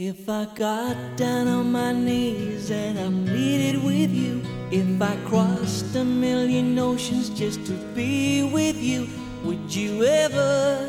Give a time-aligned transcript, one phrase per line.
[0.00, 5.96] If I got down on my knees and I pleaded with you, if I crossed
[5.96, 9.08] a million oceans just to be with you,
[9.44, 10.88] would you ever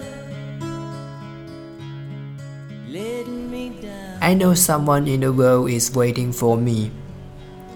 [2.87, 4.21] let me down?
[4.21, 6.91] I know someone in the world is waiting for me.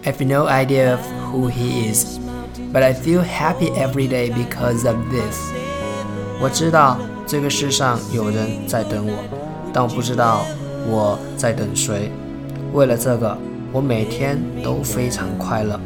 [0.06, 2.20] I have no idea of who he is,
[2.72, 5.52] but I feel happy every day because of this.
[6.40, 9.14] 我知道这个世上有人在等我，
[9.74, 10.46] 但我不知道
[10.89, 12.11] 我在等谁。
[12.73, 13.37] 为了这个，
[13.73, 15.79] 我每天都非常快乐。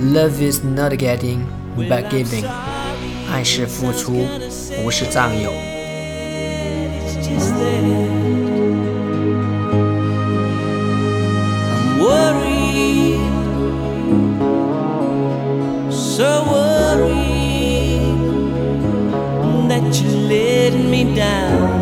[0.00, 1.38] Love is not getting,
[1.76, 2.44] but giving.
[3.30, 4.26] 爱是付出，
[4.82, 5.52] 不是占有。
[16.14, 18.02] So worried
[19.68, 21.81] that you let me down